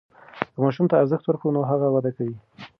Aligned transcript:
که 0.53 0.57
ماسوم 0.63 0.85
ته 0.91 0.95
ارزښت 1.01 1.25
ورکړو 1.27 1.55
نو 1.55 1.61
هغه 1.71 1.87
وده 1.91 2.11
کوي. 2.17 2.37